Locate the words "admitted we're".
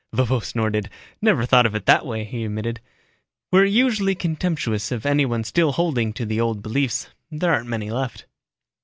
2.43-3.65